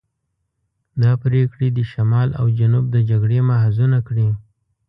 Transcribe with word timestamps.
دا 1.01 1.11
پرېکړې 1.23 1.67
دې 1.75 1.83
شمال 1.91 2.29
او 2.39 2.45
جنوب 2.57 2.85
د 2.91 2.97
جګړې 3.09 3.39
محاذونه 3.49 3.97
کړي. 4.07 4.29